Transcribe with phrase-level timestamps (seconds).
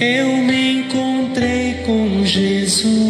[0.00, 3.09] eu me encontrei com Jesus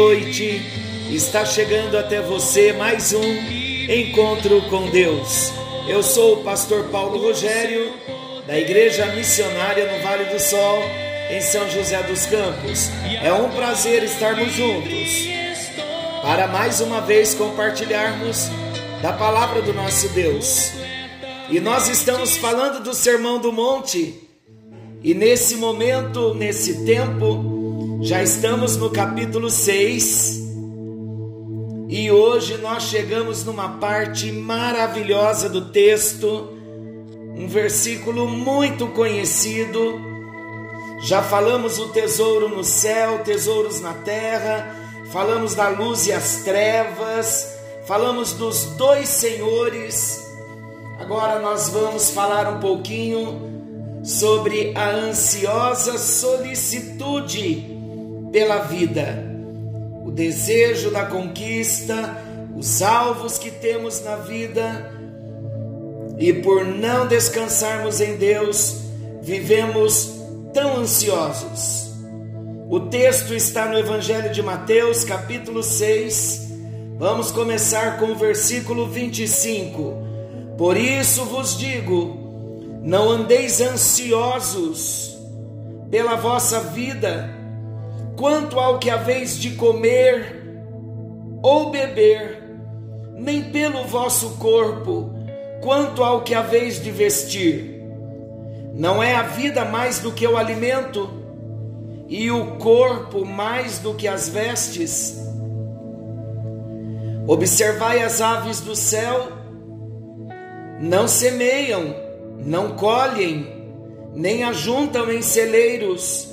[0.00, 0.62] noite.
[1.10, 3.22] Está chegando até você mais um
[3.86, 5.52] encontro com Deus.
[5.86, 7.92] Eu sou o pastor Paulo Rogério,
[8.46, 10.82] da Igreja Missionária no Vale do Sol,
[11.30, 12.88] em São José dos Campos.
[13.22, 15.28] É um prazer estarmos juntos
[16.22, 18.48] para mais uma vez compartilharmos
[19.02, 20.72] da palavra do nosso Deus.
[21.50, 24.14] E nós estamos falando do Sermão do Monte.
[25.02, 27.59] E nesse momento, nesse tempo,
[28.02, 30.40] já estamos no capítulo 6.
[31.88, 36.48] E hoje nós chegamos numa parte maravilhosa do texto,
[37.36, 40.00] um versículo muito conhecido.
[41.02, 44.74] Já falamos o tesouro no céu, tesouros na terra,
[45.12, 47.54] falamos da luz e as trevas,
[47.86, 50.26] falamos dos dois senhores.
[50.98, 53.50] Agora nós vamos falar um pouquinho
[54.02, 57.69] sobre a ansiosa solicitude
[58.32, 59.30] pela vida
[60.10, 62.16] o desejo da conquista,
[62.56, 64.92] os alvos que temos na vida,
[66.18, 68.76] e por não descansarmos em Deus,
[69.22, 70.20] vivemos
[70.52, 71.92] tão ansiosos.
[72.68, 76.48] O texto está no Evangelho de Mateus, capítulo 6.
[76.98, 79.94] Vamos começar com o versículo 25.
[80.58, 85.16] Por isso vos digo: não andeis ansiosos
[85.88, 87.39] pela vossa vida
[88.20, 90.44] quanto ao que haveis de comer
[91.42, 92.42] ou beber,
[93.14, 95.10] nem pelo vosso corpo,
[95.62, 97.82] quanto ao que haveis de vestir.
[98.74, 101.08] Não é a vida mais do que o alimento,
[102.10, 105.16] e o corpo mais do que as vestes?
[107.26, 109.28] Observai as aves do céu,
[110.78, 111.96] não semeiam,
[112.44, 113.46] não colhem,
[114.14, 116.29] nem ajuntam em celeiros,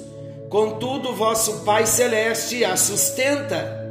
[0.49, 3.85] Contudo, vosso Pai Celeste a sustenta.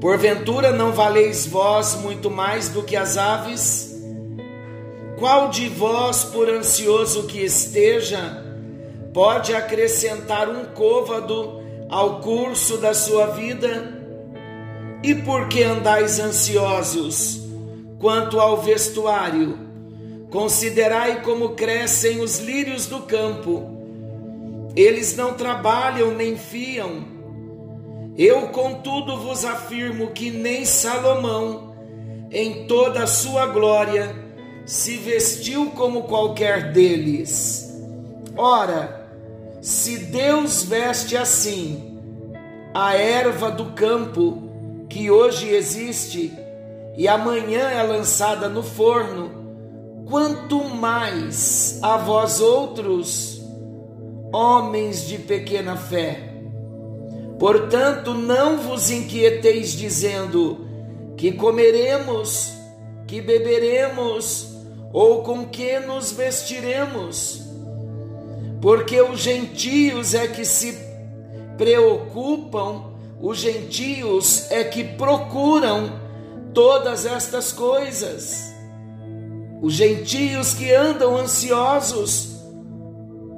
[0.00, 3.96] Porventura não valeis vós muito mais do que as aves?
[5.16, 8.44] Qual de vós, por ansioso que esteja,
[9.14, 13.94] pode acrescentar um côvado ao curso da sua vida?
[15.04, 17.42] E por que andais ansiosos
[18.00, 19.56] quanto ao vestuário?
[20.30, 23.75] Considerai como crescem os lírios do campo
[24.76, 27.16] eles não trabalham nem fiam.
[28.16, 31.74] Eu, contudo, vos afirmo que nem Salomão,
[32.30, 34.14] em toda a sua glória,
[34.66, 37.74] se vestiu como qualquer deles.
[38.36, 39.08] Ora,
[39.62, 41.98] se Deus veste assim
[42.74, 44.42] a erva do campo,
[44.88, 46.32] que hoje existe
[46.96, 49.30] e amanhã é lançada no forno,
[50.06, 53.35] quanto mais a vós outros,
[54.32, 56.32] homens de pequena fé.
[57.38, 60.66] Portanto, não vos inquieteis dizendo
[61.16, 62.52] que comeremos,
[63.06, 64.48] que beberemos
[64.92, 67.42] ou com que nos vestiremos,
[68.60, 70.76] porque os gentios é que se
[71.58, 76.00] preocupam, os gentios é que procuram
[76.54, 78.54] todas estas coisas.
[79.60, 82.35] Os gentios que andam ansiosos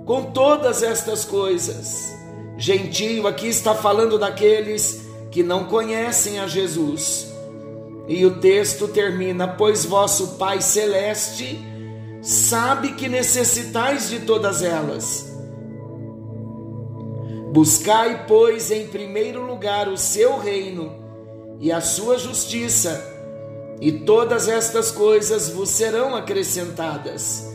[0.08, 2.16] com todas estas coisas.
[2.56, 7.30] Gentio aqui está falando daqueles que não conhecem a Jesus.
[8.08, 11.62] E o texto termina: Pois vosso Pai Celeste
[12.22, 15.30] sabe que necessitais de todas elas.
[17.52, 20.90] Buscai, pois, em primeiro lugar o seu reino
[21.60, 22.98] e a sua justiça,
[23.78, 27.46] e todas estas coisas vos serão acrescentadas.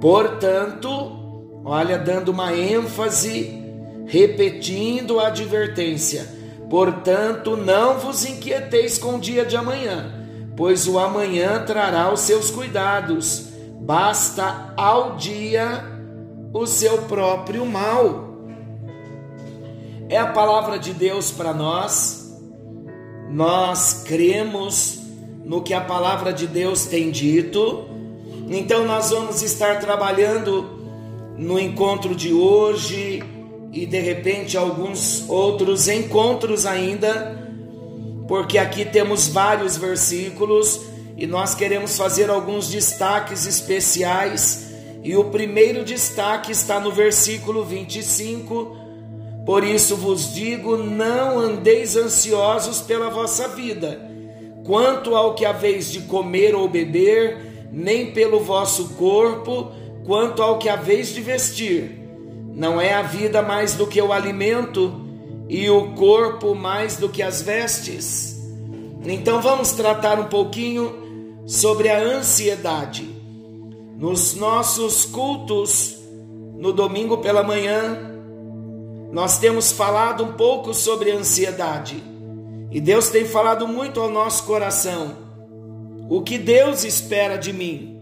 [0.00, 1.17] Portanto,
[1.68, 3.62] Olha, dando uma ênfase,
[4.06, 6.26] repetindo a advertência.
[6.70, 10.10] Portanto, não vos inquieteis com o dia de amanhã,
[10.56, 13.48] pois o amanhã trará os seus cuidados.
[13.82, 15.84] Basta ao dia
[16.54, 18.46] o seu próprio mal.
[20.08, 22.34] É a palavra de Deus para nós.
[23.28, 25.00] Nós cremos
[25.44, 27.86] no que a palavra de Deus tem dito
[28.48, 30.77] Então nós vamos estar trabalhando
[31.38, 33.22] no encontro de hoje
[33.72, 37.38] e de repente alguns outros encontros ainda,
[38.26, 40.80] porque aqui temos vários versículos
[41.16, 44.68] e nós queremos fazer alguns destaques especiais.
[45.02, 48.76] E o primeiro destaque está no versículo 25.
[49.46, 54.00] Por isso vos digo: não andeis ansiosos pela vossa vida,
[54.64, 59.72] quanto ao que haveis de comer ou beber, nem pelo vosso corpo,
[60.08, 62.00] quanto ao que haveis de vestir.
[62.54, 65.06] Não é a vida mais do que o alimento,
[65.50, 68.40] e o corpo mais do que as vestes?
[69.04, 73.06] Então vamos tratar um pouquinho sobre a ansiedade.
[73.98, 75.98] Nos nossos cultos,
[76.56, 77.98] no domingo pela manhã,
[79.12, 82.02] nós temos falado um pouco sobre ansiedade.
[82.70, 85.16] E Deus tem falado muito ao nosso coração.
[86.08, 87.97] O que Deus espera de mim?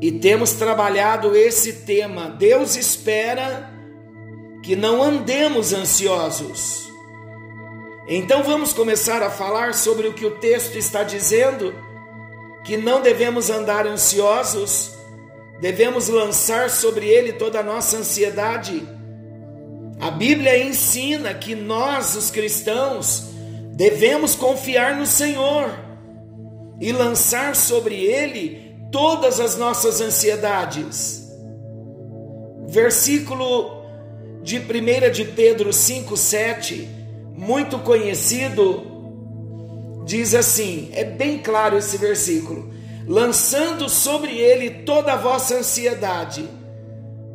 [0.00, 2.28] E temos trabalhado esse tema.
[2.30, 3.70] Deus espera
[4.62, 6.86] que não andemos ansiosos.
[8.08, 11.74] Então vamos começar a falar sobre o que o texto está dizendo
[12.64, 14.92] que não devemos andar ansiosos,
[15.60, 18.82] devemos lançar sobre ele toda a nossa ansiedade.
[20.00, 23.24] A Bíblia ensina que nós, os cristãos,
[23.72, 25.70] devemos confiar no Senhor
[26.80, 31.26] e lançar sobre ele todas as nossas ansiedades.
[32.68, 33.82] Versículo
[34.42, 36.86] de 1 de Pedro 5,7,
[37.36, 38.82] muito conhecido,
[40.04, 42.70] diz assim: é bem claro esse versículo,
[43.06, 46.48] lançando sobre ele toda a vossa ansiedade,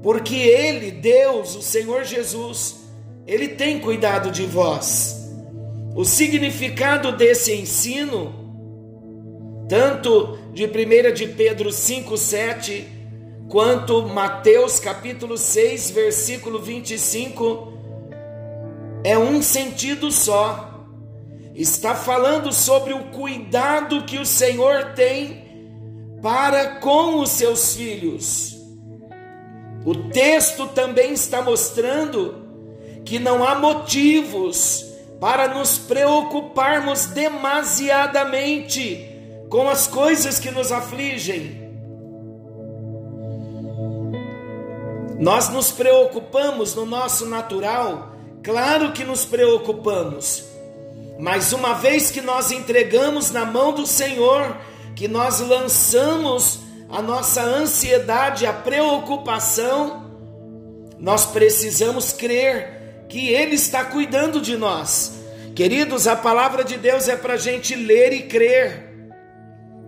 [0.01, 2.77] porque ele, Deus, o Senhor Jesus,
[3.27, 5.30] ele tem cuidado de vós.
[5.95, 8.33] O significado desse ensino,
[9.68, 12.86] tanto de 1 de Pedro 5:7,
[13.50, 17.71] quanto Mateus capítulo 6, versículo 25,
[19.03, 20.68] é um sentido só
[21.56, 25.42] está falando sobre o cuidado que o Senhor tem
[26.21, 28.56] para com os seus filhos.
[29.86, 32.36] O texto também está mostrando
[33.03, 34.86] que não há motivos
[35.19, 39.10] para nos preocuparmos demasiadamente
[39.51, 41.69] com as coisas que nos afligem.
[45.19, 50.50] Nós nos preocupamos no nosso natural, claro que nos preocupamos
[51.21, 54.57] mas uma vez que nós entregamos na mão do Senhor,
[54.95, 60.09] que nós lançamos a nossa ansiedade, a preocupação,
[60.98, 65.13] nós precisamos crer que Ele está cuidando de nós.
[65.53, 68.90] Queridos, a palavra de Deus é para a gente ler e crer.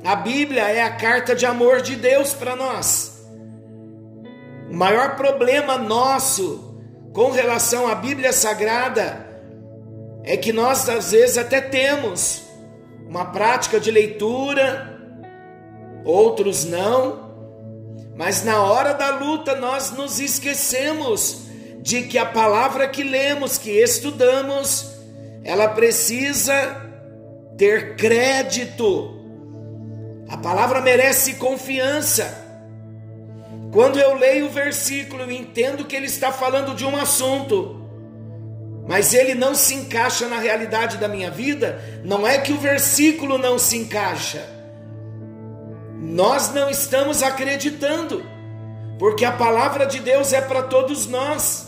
[0.03, 3.25] A Bíblia é a carta de amor de Deus para nós.
[4.69, 6.77] O maior problema nosso
[7.13, 9.25] com relação à Bíblia Sagrada
[10.23, 12.43] é que nós às vezes até temos
[13.07, 14.99] uma prática de leitura,
[16.03, 17.31] outros não,
[18.17, 21.43] mas na hora da luta nós nos esquecemos
[21.81, 24.95] de que a palavra que lemos, que estudamos,
[25.45, 26.53] ela precisa
[27.57, 29.22] ter crédito.
[30.33, 32.41] A palavra merece confiança.
[33.71, 37.83] Quando eu leio o versículo, eu entendo que ele está falando de um assunto
[38.87, 43.37] mas ele não se encaixa na realidade da minha vida, não é que o versículo
[43.37, 44.45] não se encaixa.
[46.01, 48.25] Nós não estamos acreditando,
[48.99, 51.65] porque a palavra de Deus é para todos nós,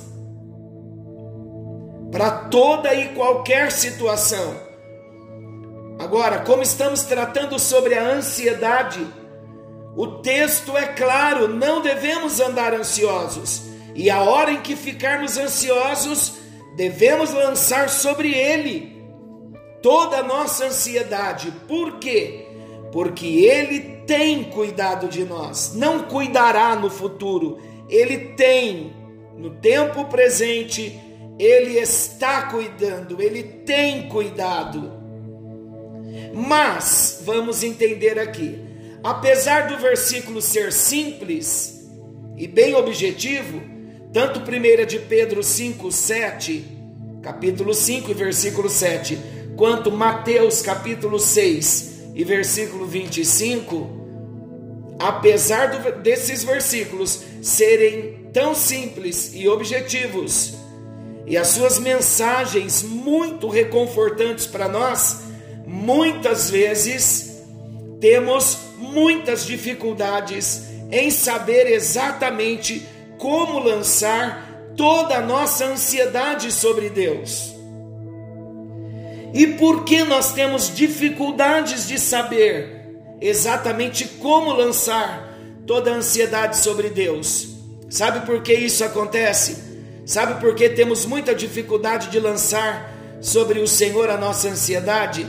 [2.11, 4.64] para toda e qualquer situação.
[6.05, 9.03] Agora, como estamos tratando sobre a ansiedade,
[9.97, 13.63] o texto é claro: não devemos andar ansiosos,
[13.95, 16.33] e a hora em que ficarmos ansiosos,
[16.75, 19.03] devemos lançar sobre ele
[19.81, 21.51] toda a nossa ansiedade.
[21.67, 22.49] Por quê?
[22.91, 27.57] Porque ele tem cuidado de nós, não cuidará no futuro,
[27.89, 28.95] ele tem
[29.35, 31.01] no tempo presente,
[31.39, 34.94] ele está cuidando, ele tem cuidado.
[36.33, 38.59] Mas, vamos entender aqui,
[39.03, 41.85] apesar do versículo ser simples
[42.37, 43.61] e bem objetivo,
[44.11, 46.65] tanto 1 de Pedro 5, 7,
[47.21, 49.17] capítulo 5 e versículo 7,
[49.55, 59.47] quanto Mateus capítulo 6 e versículo 25, apesar do, desses versículos serem tão simples e
[59.47, 60.53] objetivos,
[61.25, 65.24] e as suas mensagens muito reconfortantes para nós,
[65.65, 67.43] muitas vezes
[67.99, 72.85] temos muitas dificuldades em saber exatamente
[73.17, 77.53] como lançar toda a nossa ansiedade sobre Deus.
[79.33, 86.89] E por que nós temos dificuldades de saber exatamente como lançar toda a ansiedade sobre
[86.89, 87.55] Deus?
[87.89, 89.57] Sabe por que isso acontece?
[90.05, 95.25] Sabe por que temos muita dificuldade de lançar sobre o Senhor a nossa ansiedade?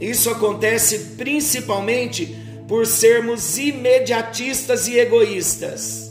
[0.00, 6.10] Isso acontece principalmente por sermos imediatistas e egoístas.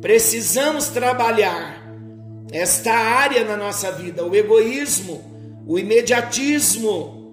[0.00, 1.82] Precisamos trabalhar
[2.52, 5.36] esta área na nossa vida, o egoísmo
[5.66, 7.24] o imediatismo.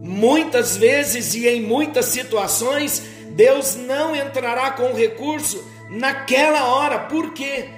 [0.00, 7.00] Muitas vezes e em muitas situações, Deus não entrará com recurso naquela hora.
[7.00, 7.68] Por quê?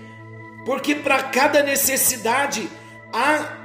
[0.66, 2.68] Porque para cada necessidade
[3.12, 3.57] há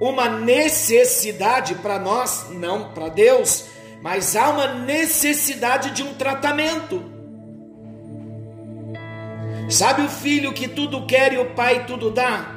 [0.00, 3.66] uma necessidade para nós, não para Deus,
[4.02, 7.02] mas há uma necessidade de um tratamento.
[9.68, 12.54] Sabe o filho que tudo quer e o pai tudo dá?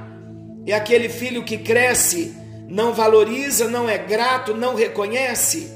[0.65, 5.73] É aquele filho que cresce não valoriza, não é grato, não reconhece,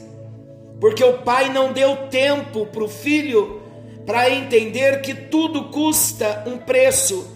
[0.80, 3.62] porque o pai não deu tempo para o filho
[4.06, 7.28] para entender que tudo custa um preço.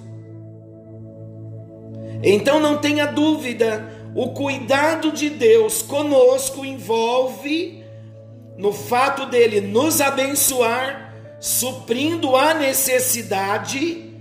[2.21, 7.83] Então não tenha dúvida, o cuidado de Deus conosco envolve
[8.57, 14.11] no fato dele nos abençoar, suprindo a necessidade,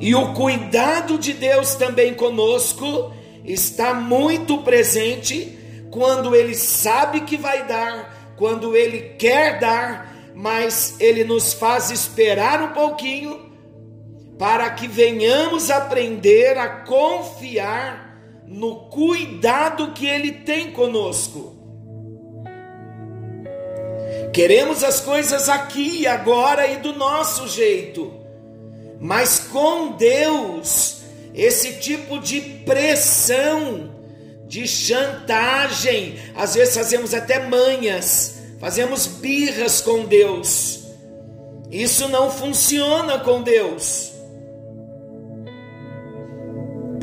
[0.00, 3.12] e o cuidado de Deus também conosco
[3.44, 5.56] está muito presente
[5.92, 12.60] quando ele sabe que vai dar, quando ele quer dar, mas ele nos faz esperar
[12.60, 13.52] um pouquinho
[14.36, 18.03] para que venhamos aprender a confiar
[18.46, 21.54] no cuidado que ele tem conosco.
[24.32, 28.12] Queremos as coisas aqui agora e do nosso jeito,
[29.00, 31.02] mas com Deus
[31.34, 33.90] esse tipo de pressão,
[34.46, 40.84] de chantagem, às vezes fazemos até manhas, fazemos birras com Deus.
[41.70, 44.13] Isso não funciona com Deus.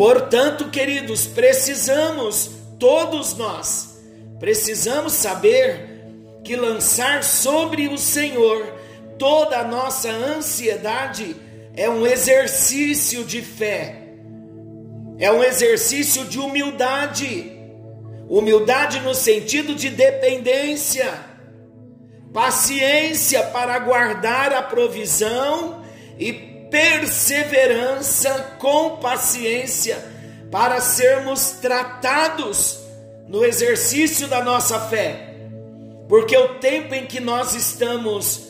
[0.01, 4.01] Portanto, queridos, precisamos, todos nós,
[4.39, 6.07] precisamos saber
[6.43, 8.65] que lançar sobre o Senhor
[9.19, 11.35] toda a nossa ansiedade
[11.75, 14.01] é um exercício de fé
[15.21, 17.51] é um exercício de humildade.
[18.27, 21.13] Humildade no sentido de dependência,
[22.33, 25.85] paciência para aguardar a provisão
[26.17, 30.03] e perseverança com paciência
[30.49, 32.79] para sermos tratados
[33.27, 35.35] no exercício da nossa fé.
[36.07, 38.49] Porque o tempo em que nós estamos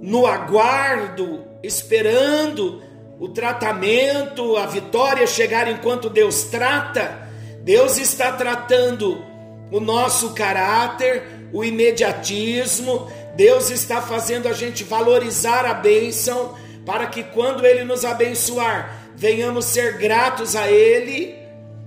[0.00, 2.82] no aguardo, esperando
[3.18, 7.28] o tratamento, a vitória chegar enquanto Deus trata,
[7.62, 9.22] Deus está tratando
[9.70, 17.22] o nosso caráter, o imediatismo, Deus está fazendo a gente valorizar a bênção, para que
[17.22, 21.38] quando Ele nos abençoar, venhamos ser gratos a Ele.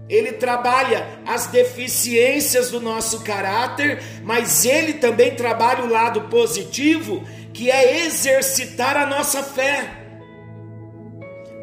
[0.10, 7.24] Ele trabalha as deficiências do nosso caráter, mas Ele também trabalha o lado positivo,
[7.54, 10.04] que é exercitar a nossa fé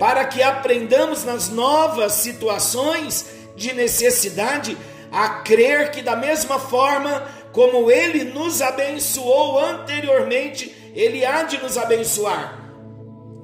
[0.00, 4.74] para que aprendamos nas novas situações de necessidade
[5.12, 11.76] a crer que, da mesma forma como Ele nos abençoou anteriormente, Ele há de nos
[11.76, 12.59] abençoar.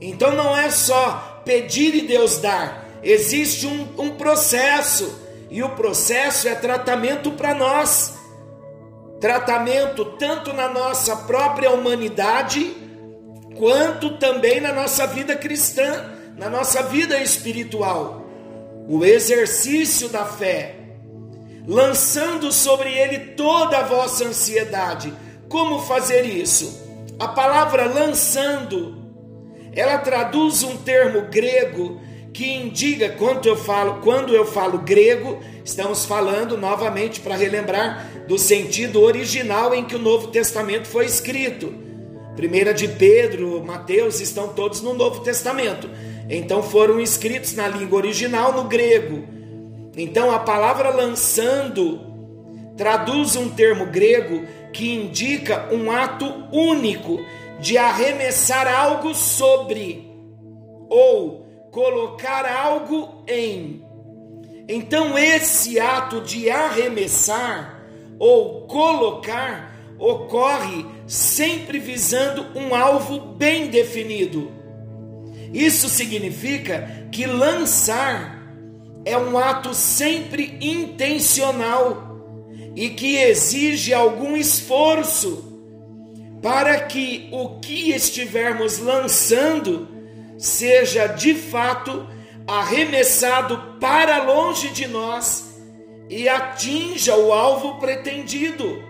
[0.00, 6.48] Então não é só pedir e Deus dar, existe um, um processo, e o processo
[6.48, 8.14] é tratamento para nós
[9.20, 12.76] tratamento tanto na nossa própria humanidade,
[13.56, 18.26] quanto também na nossa vida cristã na nossa vida espiritual,
[18.86, 20.76] o exercício da fé,
[21.66, 25.12] lançando sobre ele toda a vossa ansiedade.
[25.48, 26.84] Como fazer isso?
[27.18, 29.05] A palavra lançando,
[29.76, 32.00] ela traduz um termo grego
[32.32, 38.38] que indica quando eu falo, quando eu falo grego, estamos falando novamente para relembrar do
[38.38, 41.72] sentido original em que o Novo Testamento foi escrito.
[42.34, 45.88] Primeira de Pedro, Mateus estão todos no Novo Testamento.
[46.28, 49.24] Então foram escritos na língua original no grego.
[49.96, 52.00] Então a palavra lançando
[52.76, 57.18] traduz um termo grego que indica um ato único
[57.58, 60.10] de arremessar algo sobre
[60.88, 63.84] ou colocar algo em.
[64.68, 67.82] Então esse ato de arremessar
[68.18, 74.50] ou colocar ocorre sempre visando um alvo bem definido.
[75.52, 78.36] Isso significa que lançar
[79.04, 82.16] é um ato sempre intencional
[82.74, 85.45] e que exige algum esforço
[86.42, 89.88] para que o que estivermos lançando
[90.38, 92.06] seja de fato
[92.46, 95.56] arremessado para longe de nós
[96.08, 98.82] e atinja o alvo pretendido.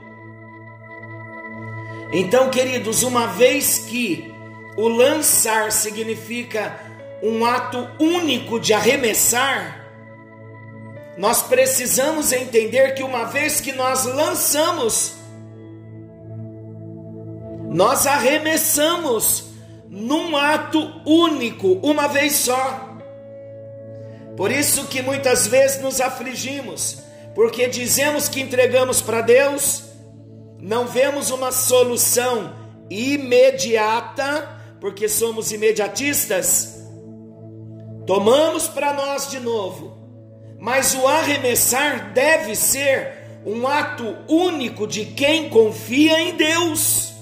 [2.13, 4.33] Então, queridos, uma vez que
[4.77, 6.79] o lançar significa
[7.23, 9.87] um ato único de arremessar,
[11.17, 15.15] nós precisamos entender que uma vez que nós lançamos,
[17.77, 19.51] nós arremessamos
[19.91, 22.97] num ato único, uma vez só.
[24.35, 27.01] Por isso que muitas vezes nos afligimos,
[27.35, 29.83] porque dizemos que entregamos para Deus,
[30.59, 32.55] não vemos uma solução
[32.89, 36.83] imediata, porque somos imediatistas,
[38.07, 39.99] tomamos para nós de novo,
[40.59, 47.16] mas o arremessar deve ser um ato único de quem confia em Deus.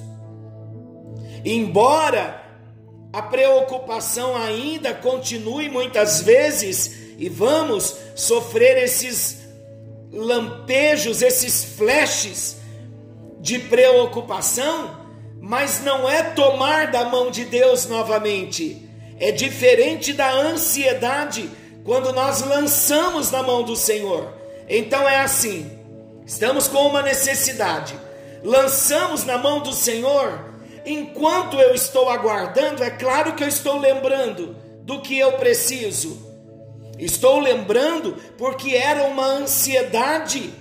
[1.45, 2.43] Embora
[3.13, 9.45] a preocupação ainda continue muitas vezes e vamos sofrer esses
[10.11, 12.57] lampejos, esses flashes
[13.41, 15.05] de preocupação,
[15.41, 18.89] mas não é tomar da mão de Deus novamente.
[19.21, 21.51] É diferente da ansiedade
[21.85, 24.33] quando nós lançamos na mão do Senhor.
[24.69, 25.71] Então é assim:
[26.27, 27.95] estamos com uma necessidade,
[28.43, 30.54] lançamos na mão do Senhor.
[30.85, 36.35] Enquanto eu estou aguardando, é claro que eu estou lembrando do que eu preciso.
[36.99, 40.53] Estou lembrando porque era uma ansiedade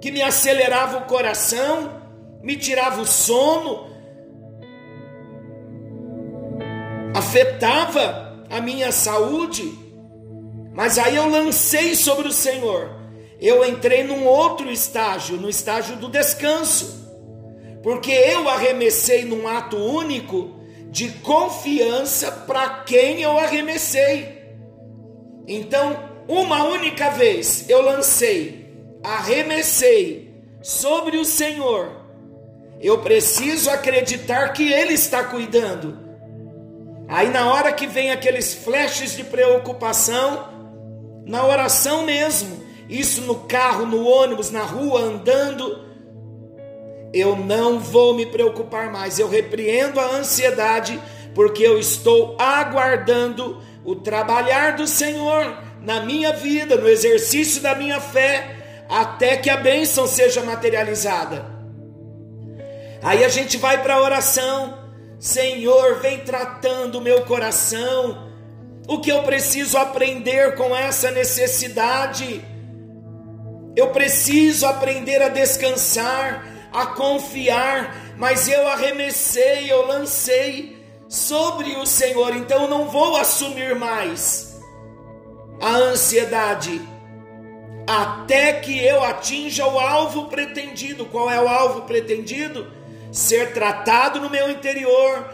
[0.00, 2.02] que me acelerava o coração,
[2.42, 3.88] me tirava o sono,
[7.14, 9.70] afetava a minha saúde.
[10.72, 12.90] Mas aí eu lancei sobre o Senhor.
[13.40, 17.07] Eu entrei num outro estágio, no estágio do descanso.
[17.82, 20.58] Porque eu arremessei num ato único
[20.90, 24.38] de confiança para quem eu arremessei.
[25.46, 28.66] Então, uma única vez eu lancei,
[29.02, 32.04] arremessei sobre o Senhor.
[32.80, 35.98] Eu preciso acreditar que Ele está cuidando.
[37.08, 40.48] Aí, na hora que vem aqueles flashes de preocupação,
[41.26, 45.87] na oração mesmo, isso no carro, no ônibus, na rua, andando,
[47.12, 49.18] eu não vou me preocupar mais.
[49.18, 51.00] Eu repreendo a ansiedade,
[51.34, 58.00] porque eu estou aguardando o trabalhar do Senhor na minha vida, no exercício da minha
[58.00, 58.56] fé,
[58.88, 61.46] até que a bênção seja materializada.
[63.02, 64.78] Aí a gente vai para a oração,
[65.18, 68.28] Senhor, vem tratando o meu coração,
[68.88, 72.44] o que eu preciso aprender com essa necessidade.
[73.76, 80.78] Eu preciso aprender a descansar, a confiar, mas eu arremessei, eu lancei
[81.08, 84.60] sobre o Senhor, então não vou assumir mais
[85.60, 86.80] a ansiedade
[87.88, 91.06] até que eu atinja o alvo pretendido.
[91.06, 92.70] Qual é o alvo pretendido?
[93.10, 95.26] Ser tratado no meu interior,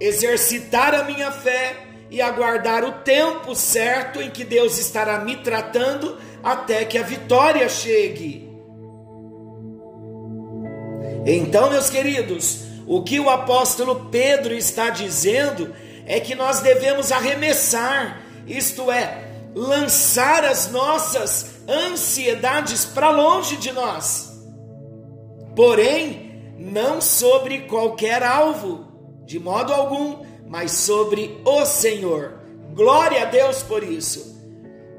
[0.00, 1.76] exercitar a minha fé
[2.10, 7.68] e aguardar o tempo certo em que Deus estará me tratando até que a vitória
[7.68, 8.53] chegue.
[11.26, 15.74] Então, meus queridos, o que o apóstolo Pedro está dizendo
[16.06, 24.32] é que nós devemos arremessar, isto é, lançar as nossas ansiedades para longe de nós.
[25.56, 28.86] Porém, não sobre qualquer alvo,
[29.24, 32.40] de modo algum, mas sobre o Senhor.
[32.74, 34.34] Glória a Deus por isso.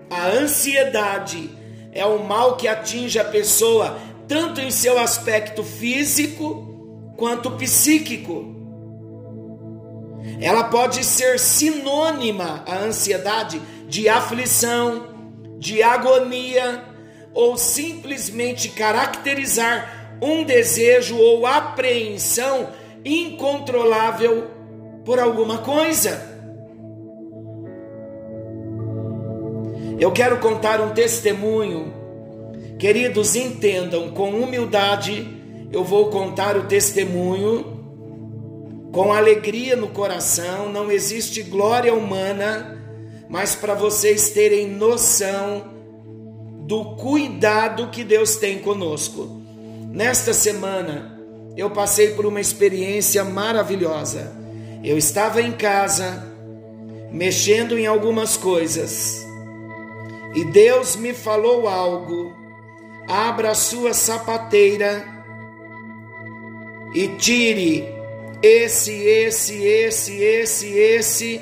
[0.10, 1.50] A ansiedade
[1.92, 8.54] é o mal que atinge a pessoa tanto em seu aspecto físico quanto psíquico.
[10.42, 15.08] Ela pode ser sinônima, a ansiedade, de aflição,
[15.60, 16.84] de agonia,
[17.34, 22.70] ou simplesmente caracterizar um desejo ou apreensão
[23.04, 24.50] incontrolável
[25.04, 26.34] por alguma coisa.
[30.00, 32.05] Eu quero contar um testemunho.
[32.86, 35.28] Queridos, entendam com humildade
[35.74, 37.82] eu vou contar o testemunho
[38.94, 42.80] com alegria no coração, não existe glória humana,
[43.28, 45.64] mas para vocês terem noção
[46.68, 49.42] do cuidado que Deus tem conosco.
[49.92, 51.20] Nesta semana,
[51.58, 54.32] eu passei por uma experiência maravilhosa.
[54.84, 56.32] Eu estava em casa,
[57.12, 59.26] mexendo em algumas coisas,
[60.36, 62.45] e Deus me falou algo.
[63.08, 65.06] Abra sua sapateira
[66.94, 67.94] e tire
[68.42, 71.42] esse, esse, esse, esse, esse.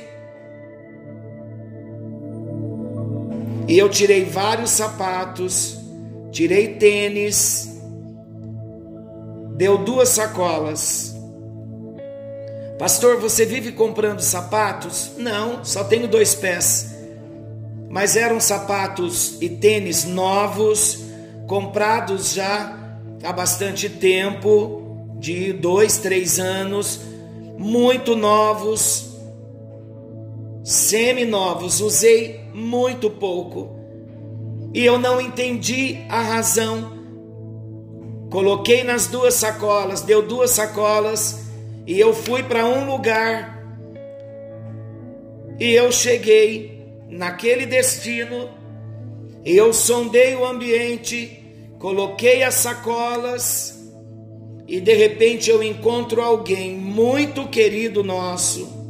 [3.67, 5.78] E eu tirei vários sapatos,
[6.32, 7.80] tirei tênis,
[9.56, 11.15] deu duas sacolas.
[12.78, 15.12] Pastor, você vive comprando sapatos?
[15.17, 16.93] Não, só tenho dois pés.
[17.89, 21.03] Mas eram sapatos e tênis novos,
[21.47, 22.77] comprados já
[23.23, 27.01] há bastante tempo de dois, três anos,
[27.58, 29.17] muito novos,
[30.63, 31.82] semi-novos.
[31.82, 33.79] Usei muito pouco
[34.73, 36.93] e eu não entendi a razão
[38.34, 41.43] Coloquei nas duas sacolas, deu duas sacolas
[41.86, 43.63] e eu fui para um lugar.
[45.60, 48.49] E eu cheguei naquele destino.
[49.45, 51.43] Eu sondei o ambiente,
[51.79, 53.79] coloquei as sacolas
[54.67, 58.82] e de repente eu encontro alguém muito querido nosso.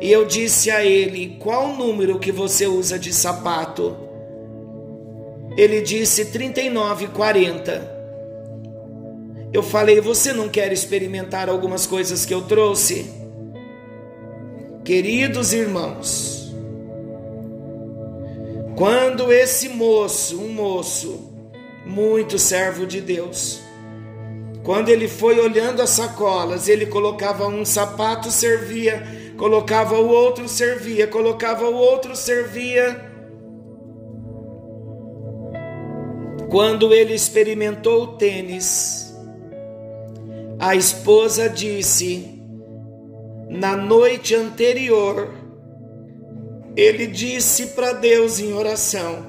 [0.00, 4.08] E eu disse a ele: "Qual número que você usa de sapato?"
[5.56, 7.98] Ele disse 39,40.
[9.52, 13.10] Eu falei: Você não quer experimentar algumas coisas que eu trouxe?
[14.84, 16.37] Queridos irmãos,
[18.78, 21.32] quando esse moço, um moço,
[21.84, 23.60] muito servo de Deus,
[24.62, 29.02] quando ele foi olhando as sacolas, ele colocava um sapato, servia,
[29.36, 33.04] colocava o outro, servia, colocava o outro, servia.
[36.48, 39.12] Quando ele experimentou o tênis,
[40.56, 42.40] a esposa disse:
[43.48, 45.47] na noite anterior,
[46.78, 49.26] ele disse para Deus em oração: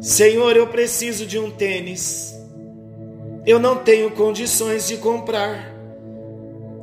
[0.00, 2.38] Senhor, eu preciso de um tênis.
[3.44, 5.74] Eu não tenho condições de comprar.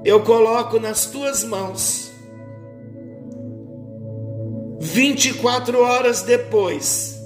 [0.04, 2.12] Eu coloco nas tuas mãos.
[4.82, 7.18] 24 horas depois,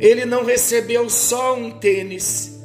[0.00, 2.60] ele não recebeu só um tênis,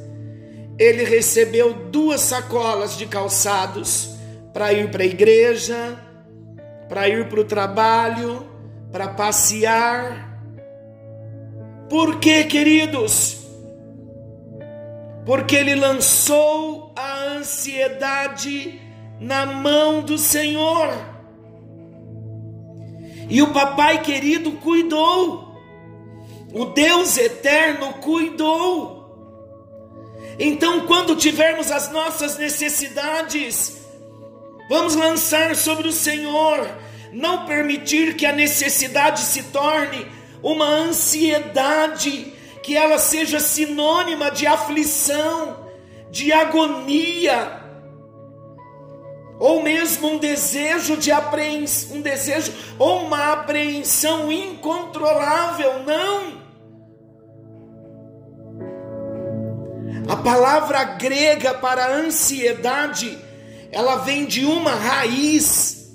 [0.77, 4.09] ele recebeu duas sacolas de calçados
[4.51, 6.04] para ir para a igreja,
[6.87, 8.45] para ir para o trabalho,
[8.91, 10.39] para passear.
[11.89, 13.45] Por quê, queridos?
[15.25, 18.81] Porque ele lançou a ansiedade
[19.19, 20.89] na mão do Senhor.
[23.29, 25.45] E o papai querido cuidou
[26.55, 28.95] o Deus eterno cuidou.
[30.39, 33.84] Então, quando tivermos as nossas necessidades,
[34.69, 36.67] vamos lançar sobre o Senhor,
[37.11, 40.05] não permitir que a necessidade se torne
[40.41, 45.65] uma ansiedade, que ela seja sinônima de aflição,
[46.11, 47.63] de agonia,
[49.39, 56.45] ou mesmo um desejo de apreensão, um desejo ou uma apreensão incontrolável, não.
[60.07, 63.17] A palavra grega para ansiedade,
[63.75, 65.91] ela vem de uma raiz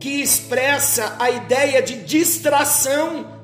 [0.00, 3.38] que expressa a ideia de distração.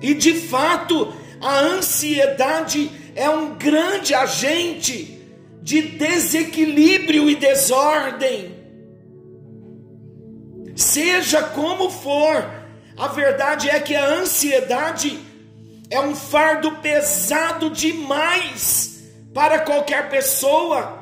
[0.00, 1.12] E de fato,
[1.42, 5.22] a ansiedade é um grande agente
[5.60, 8.56] de desequilíbrio e desordem.
[10.74, 12.50] Seja como for,
[12.96, 15.20] a verdade é que a ansiedade
[15.90, 19.02] é um fardo pesado demais
[19.34, 20.99] para qualquer pessoa.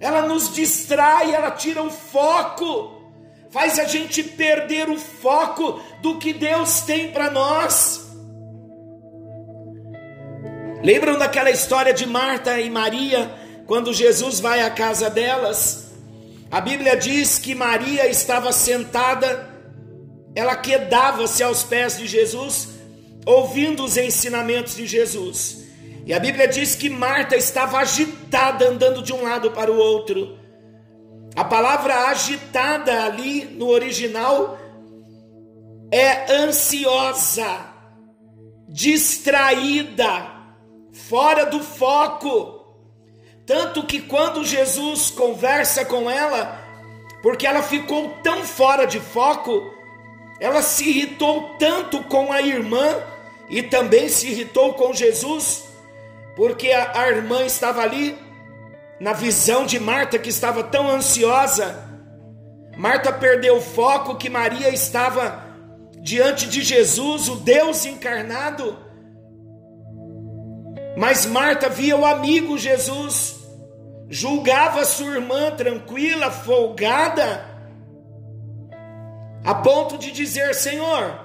[0.00, 3.00] Ela nos distrai, ela tira o foco,
[3.50, 8.04] faz a gente perder o foco do que Deus tem para nós.
[10.82, 13.34] Lembram daquela história de Marta e Maria,
[13.66, 15.86] quando Jesus vai à casa delas?
[16.50, 19.50] A Bíblia diz que Maria estava sentada,
[20.34, 22.68] ela quedava-se aos pés de Jesus,
[23.24, 25.65] ouvindo os ensinamentos de Jesus.
[26.06, 30.38] E a Bíblia diz que Marta estava agitada, andando de um lado para o outro.
[31.34, 34.56] A palavra agitada ali no original
[35.90, 37.72] é ansiosa,
[38.68, 40.30] distraída,
[40.92, 42.54] fora do foco.
[43.44, 46.56] Tanto que quando Jesus conversa com ela,
[47.20, 49.74] porque ela ficou tão fora de foco,
[50.38, 53.02] ela se irritou tanto com a irmã
[53.50, 55.65] e também se irritou com Jesus,
[56.36, 58.16] porque a, a irmã estava ali,
[59.00, 61.84] na visão de Marta, que estava tão ansiosa.
[62.76, 65.42] Marta perdeu o foco que Maria estava
[65.98, 68.78] diante de Jesus, o Deus encarnado.
[70.96, 73.36] Mas Marta via o amigo Jesus,
[74.08, 77.44] julgava sua irmã tranquila, folgada,
[79.44, 81.20] a ponto de dizer: Senhor,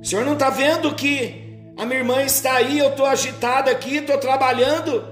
[0.00, 1.51] o senhor não está vendo que
[1.82, 5.04] a minha irmã está aí, eu estou agitada aqui, estou trabalhando.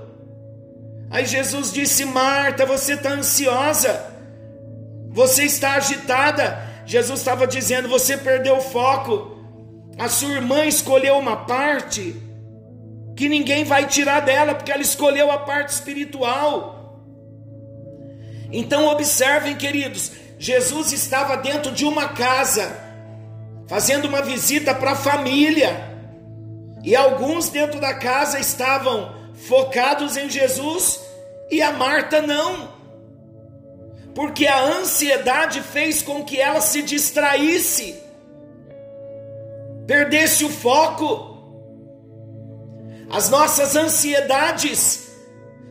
[1.10, 4.00] Aí Jesus disse: Marta, você está ansiosa,
[5.08, 6.70] você está agitada.
[6.86, 9.36] Jesus estava dizendo: você perdeu o foco.
[9.98, 12.14] A sua irmã escolheu uma parte
[13.16, 17.00] que ninguém vai tirar dela, porque ela escolheu a parte espiritual.
[18.52, 22.72] Então, observem, queridos: Jesus estava dentro de uma casa,
[23.66, 25.89] fazendo uma visita para a família,
[26.82, 31.00] e alguns dentro da casa estavam focados em Jesus
[31.50, 32.72] e a Marta não,
[34.14, 38.00] porque a ansiedade fez com que ela se distraísse,
[39.86, 41.28] perdesse o foco.
[43.10, 45.10] As nossas ansiedades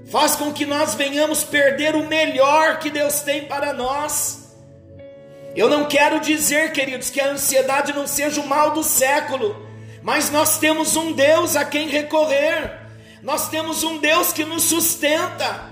[0.09, 4.57] faz com que nós venhamos perder o melhor que Deus tem para nós.
[5.55, 9.68] Eu não quero dizer, queridos, que a ansiedade não seja o mal do século,
[10.01, 12.79] mas nós temos um Deus a quem recorrer.
[13.21, 15.67] Nós temos um Deus que nos sustenta.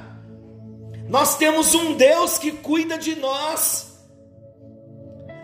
[1.08, 4.06] Nós temos um Deus que cuida de nós.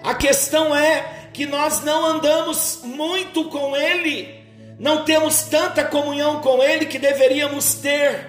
[0.04, 4.44] A questão é que nós não andamos muito com Ele
[4.80, 8.28] não temos tanta comunhão com Ele que deveríamos ter,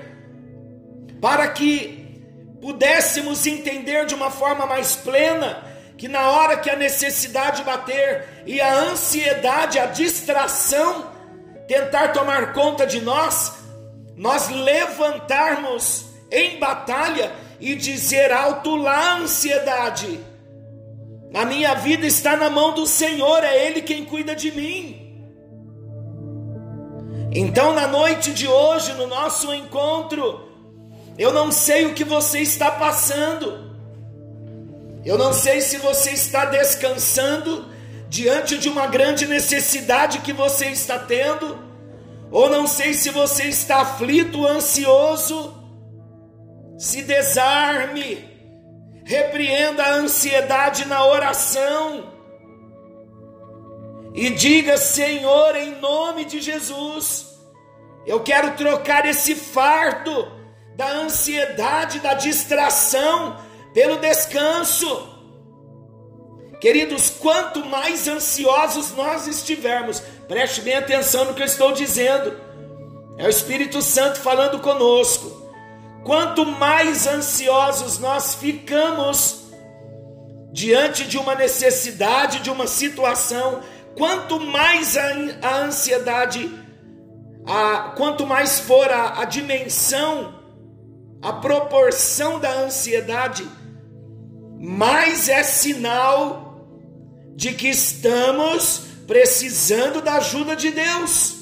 [1.21, 2.23] para que
[2.61, 5.63] pudéssemos entender de uma forma mais plena
[5.97, 11.13] que na hora que a necessidade bater e a ansiedade, a distração
[11.67, 13.65] tentar tomar conta de nós,
[14.17, 20.21] nós levantarmos em batalha e dizer alto lá ansiedade.
[21.33, 25.01] A minha vida está na mão do Senhor, é Ele quem cuida de mim.
[27.33, 30.49] Então, na noite de hoje, no nosso encontro,
[31.19, 33.64] eu não sei o que você está passando,
[35.05, 37.67] eu não sei se você está descansando
[38.09, 41.59] diante de uma grande necessidade que você está tendo,
[42.31, 45.63] ou não sei se você está aflito, ansioso.
[46.79, 48.25] Se desarme,
[49.05, 52.13] repreenda a ansiedade na oração
[54.15, 57.37] e diga: Senhor, em nome de Jesus,
[58.07, 60.33] eu quero trocar esse fardo
[60.77, 63.37] da ansiedade, da distração,
[63.75, 65.13] pelo descanso.
[66.61, 72.41] Queridos, quanto mais ansiosos nós estivermos, preste bem atenção no que eu estou dizendo,
[73.19, 75.43] é o Espírito Santo falando conosco.
[76.05, 79.45] Quanto mais ansiosos nós ficamos
[80.53, 83.61] diante de uma necessidade, de uma situação,
[83.99, 85.11] quanto mais a,
[85.43, 86.51] a ansiedade,
[87.47, 90.35] a, quanto mais for a, a dimensão,
[91.21, 93.47] a proporção da ansiedade,
[94.59, 96.69] mais é sinal
[97.35, 101.35] de que estamos precisando da ajuda de Deus.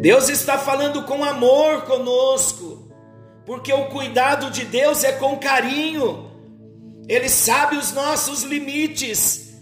[0.00, 2.90] Deus está falando com amor conosco,
[3.46, 6.30] porque o cuidado de Deus é com carinho.
[7.08, 9.52] Ele sabe os nossos limites,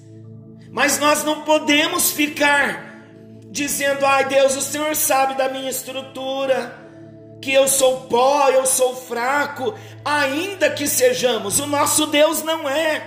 [0.70, 3.04] mas nós não podemos ficar
[3.50, 6.89] dizendo: ai Deus, o Senhor sabe da minha estrutura,
[7.40, 9.74] que eu sou pó, eu sou fraco,
[10.04, 13.02] ainda que sejamos, o nosso Deus não é.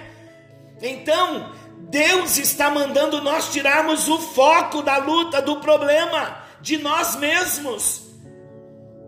[0.82, 1.52] Então,
[1.90, 8.02] Deus está mandando nós tirarmos o foco da luta, do problema, de nós mesmos,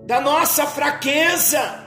[0.06, 1.86] da nossa fraqueza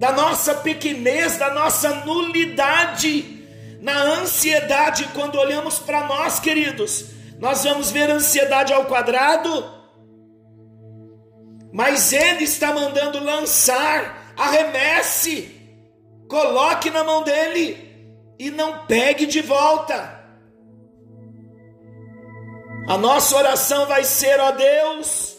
[0.00, 3.46] da nossa pequenez, da nossa nulidade,
[3.82, 7.04] na ansiedade, quando olhamos para nós, queridos,
[7.38, 9.62] nós vamos ver ansiedade ao quadrado,
[11.72, 15.56] mas Ele está mandando lançar, arremesse,
[16.28, 17.90] coloque na mão dele
[18.38, 20.18] e não pegue de volta.
[22.88, 25.36] A nossa oração vai ser, ó Deus,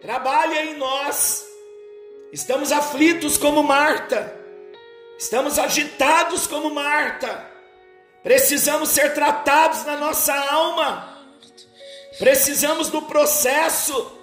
[0.00, 1.46] trabalha em nós.
[2.32, 4.34] Estamos aflitos como Marta,
[5.16, 7.48] estamos agitados como Marta,
[8.22, 11.24] precisamos ser tratados na nossa alma,
[12.18, 14.15] precisamos do processo,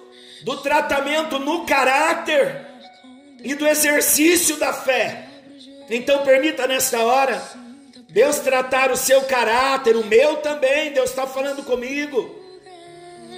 [0.44, 2.66] do tratamento no caráter
[3.42, 5.26] e do exercício da fé.
[5.90, 7.42] Então, permita nesta hora
[8.10, 12.42] Deus tratar o seu caráter, o meu também, Deus está falando comigo.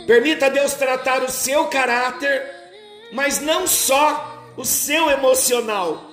[0.07, 2.45] Permita Deus tratar o seu caráter,
[3.11, 6.11] mas não só o seu emocional.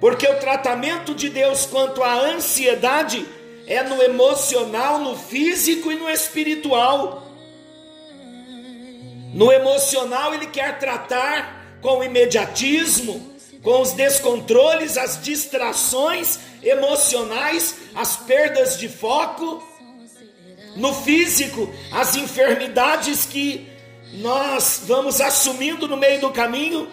[0.00, 3.26] Porque o tratamento de Deus quanto à ansiedade
[3.66, 7.29] é no emocional, no físico e no espiritual.
[9.32, 18.16] No emocional, ele quer tratar com o imediatismo, com os descontroles, as distrações emocionais, as
[18.16, 19.62] perdas de foco.
[20.76, 23.68] No físico, as enfermidades que
[24.14, 26.88] nós vamos assumindo no meio do caminho.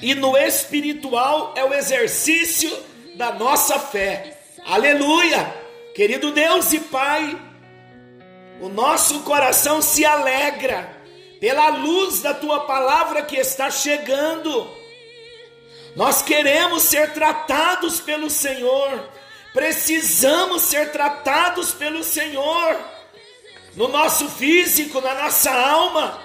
[0.00, 2.70] E no espiritual é o exercício
[3.16, 4.38] da nossa fé.
[4.64, 5.62] Aleluia!
[5.94, 7.40] Querido Deus e Pai,
[8.60, 10.93] o nosso coração se alegra
[11.44, 14.66] pela luz da tua palavra que está chegando.
[15.94, 19.06] Nós queremos ser tratados pelo Senhor,
[19.52, 22.80] precisamos ser tratados pelo Senhor,
[23.76, 26.18] no nosso físico, na nossa alma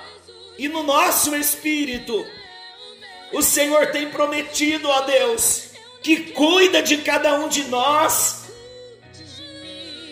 [0.57, 2.25] e no nosso espírito.
[3.33, 8.43] O Senhor tem prometido a Deus que cuida de cada um de nós.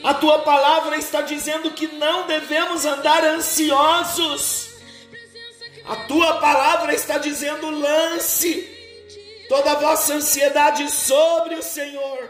[0.04, 4.67] A tua palavra está dizendo que não devemos andar ansiosos.
[5.88, 8.68] A tua palavra está dizendo: lance
[9.48, 12.30] toda a vossa ansiedade sobre o Senhor.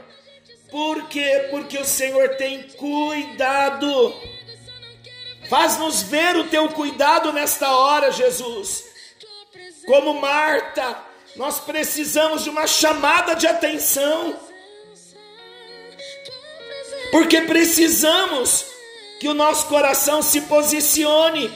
[0.69, 1.47] Por quê?
[1.49, 4.13] Porque o Senhor tem cuidado.
[5.49, 8.83] Faz-nos ver o teu cuidado nesta hora, Jesus.
[9.85, 10.97] Como Marta,
[11.35, 14.37] nós precisamos de uma chamada de atenção.
[17.11, 18.65] Porque precisamos
[19.19, 21.49] que o nosso coração se posicione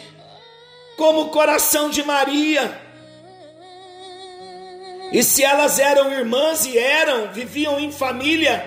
[1.02, 2.80] como o coração de Maria
[5.12, 8.64] e se elas eram irmãs e eram, viviam em família,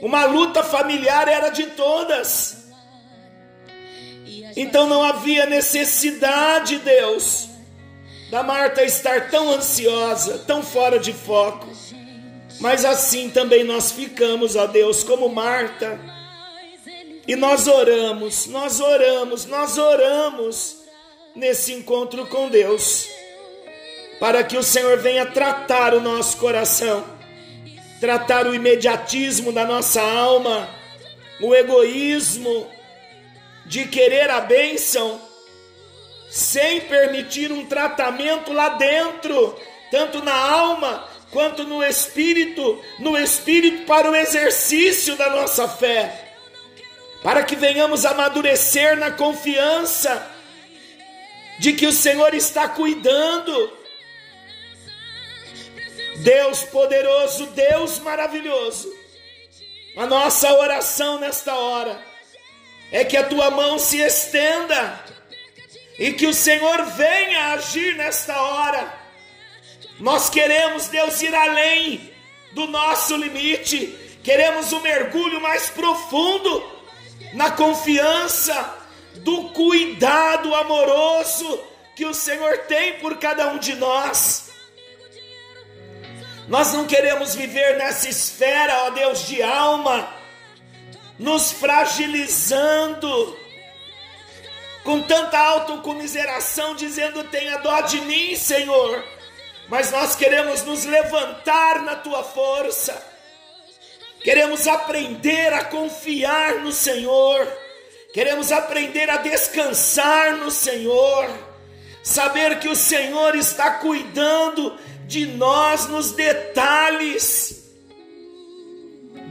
[0.00, 2.68] uma luta familiar era de todas.
[4.56, 7.48] Então não havia necessidade, Deus,
[8.30, 11.66] da Marta estar tão ansiosa, tão fora de foco.
[12.60, 15.98] Mas assim também nós ficamos, ó Deus, como Marta.
[17.26, 20.81] E nós oramos, nós oramos, nós oramos
[21.34, 23.08] nesse encontro com Deus
[24.22, 27.04] para que o Senhor venha tratar o nosso coração,
[28.00, 30.68] tratar o imediatismo da nossa alma,
[31.40, 32.70] o egoísmo
[33.66, 35.20] de querer a bênção,
[36.30, 39.58] sem permitir um tratamento lá dentro,
[39.90, 46.36] tanto na alma quanto no espírito, no espírito para o exercício da nossa fé,
[47.24, 50.30] para que venhamos amadurecer na confiança
[51.62, 53.72] de que o Senhor está cuidando.
[56.16, 58.92] Deus poderoso, Deus maravilhoso,
[59.96, 62.04] a nossa oração nesta hora
[62.90, 65.04] é que a tua mão se estenda
[65.98, 68.92] e que o Senhor venha agir nesta hora.
[70.00, 72.12] Nós queremos, Deus, ir além
[72.54, 73.86] do nosso limite,
[74.24, 76.82] queremos um mergulho mais profundo
[77.34, 78.81] na confiança
[79.16, 81.60] do cuidado amoroso
[81.94, 84.50] que o Senhor tem por cada um de nós.
[86.48, 90.12] Nós não queremos viver nessa esfera, ó Deus, de alma,
[91.18, 93.38] nos fragilizando,
[94.82, 99.04] com tanta autocomiseração, dizendo: tenha dó de mim, Senhor.
[99.68, 103.00] Mas nós queremos nos levantar na tua força,
[104.22, 107.46] queremos aprender a confiar no Senhor,
[108.12, 111.28] queremos aprender a descansar no Senhor,
[112.02, 117.62] saber que o Senhor está cuidando de nós nos detalhes.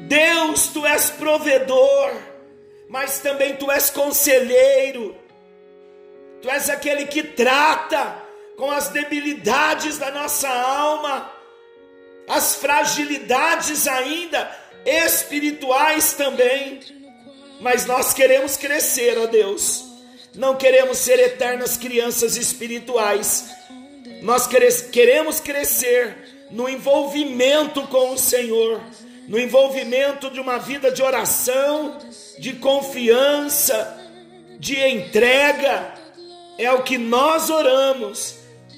[0.07, 2.11] Deus, tu és provedor,
[2.89, 5.15] mas também tu és conselheiro.
[6.41, 8.21] Tu és aquele que trata
[8.57, 11.31] com as debilidades da nossa alma,
[12.27, 14.51] as fragilidades ainda
[14.85, 17.00] espirituais também.
[17.61, 19.85] Mas nós queremos crescer, ó Deus.
[20.33, 23.49] Não queremos ser eternas crianças espirituais,
[24.21, 28.79] nós queremos crescer no envolvimento com o Senhor,
[29.27, 31.97] no envolvimento de uma vida de oração,
[32.39, 33.99] de confiança,
[34.57, 35.93] de entrega.
[36.57, 38.35] É o que nós oramos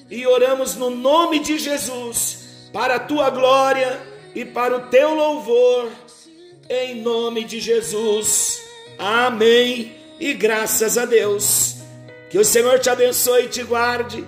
[0.10, 4.02] e oramos no nome de Jesus, para a tua glória
[4.34, 5.92] e para o teu louvor,
[6.68, 8.73] em nome de Jesus.
[8.98, 9.96] Amém.
[10.20, 11.76] E graças a Deus.
[12.30, 14.26] Que o Senhor te abençoe e te guarde.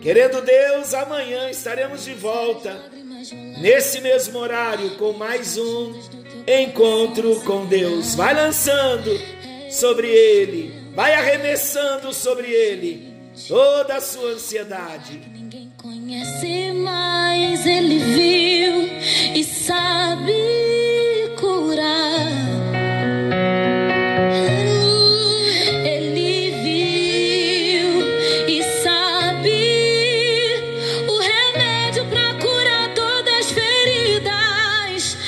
[0.00, 2.80] Querendo Deus, amanhã estaremos de volta,
[3.60, 5.92] nesse mesmo horário, com mais um
[6.46, 8.14] encontro com Deus.
[8.14, 9.10] Vai lançando
[9.70, 13.12] sobre ele, vai arremessando sobre ele
[13.48, 15.20] toda a sua ansiedade.
[15.34, 18.88] Ninguém conhece mais, ele viu
[19.34, 20.32] e sabe
[21.38, 22.45] curar.